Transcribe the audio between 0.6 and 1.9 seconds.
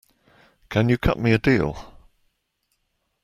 Can you cut me a deal?